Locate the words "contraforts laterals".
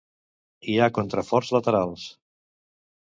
0.95-2.07